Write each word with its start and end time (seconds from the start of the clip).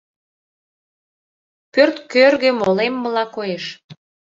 Пӧрт 1.73 1.97
кӧргӧ 2.11 2.49
молеммыла 2.59 3.25
коеш. 3.35 3.65